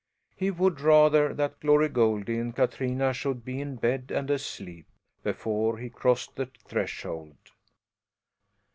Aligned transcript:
He 0.35 0.49
would 0.49 0.81
rather 0.81 1.31
that 1.31 1.59
Glory 1.59 1.87
Goldie 1.87 2.39
and 2.39 2.55
Katrina 2.55 3.13
should 3.13 3.45
be 3.45 3.61
in 3.61 3.75
bed 3.75 4.09
and 4.11 4.31
asleep 4.31 4.87
before 5.21 5.77
he 5.77 5.91
crossed 5.91 6.37
the 6.37 6.47
threshold. 6.67 7.37